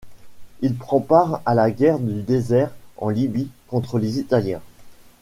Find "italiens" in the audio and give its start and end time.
4.17-4.63